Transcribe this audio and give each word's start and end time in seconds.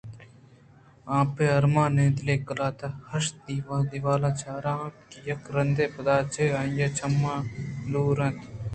آ 1.15 1.17
پہ 1.33 1.45
ارمانیں 1.57 2.11
دلے 2.17 2.35
ءَ 2.39 2.45
قلات 2.47 2.79
ءِہِشت 2.87 3.35
ءُدیوالاں 3.73 4.33
چاران 4.41 4.77
اَت 4.85 4.95
کہ 5.09 5.17
یک 5.29 5.43
رندے 5.55 5.85
پداچہ 5.95 6.45
آئی 6.59 6.79
ءِ 6.85 6.95
چماں 6.97 7.39
دُور 7.91 8.13
روان 8.17 8.33
اَت 8.37 8.67